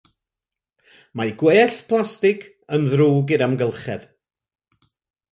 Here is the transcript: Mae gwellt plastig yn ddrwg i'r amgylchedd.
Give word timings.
Mae 1.19 1.33
gwellt 1.41 1.83
plastig 1.91 2.47
yn 2.77 2.87
ddrwg 2.93 3.33
i'r 3.35 3.43
amgylchedd. 3.49 4.09